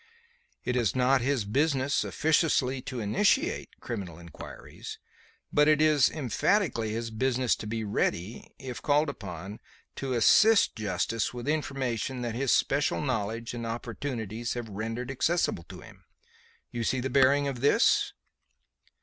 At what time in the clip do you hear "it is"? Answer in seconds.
0.65-0.95, 5.67-6.09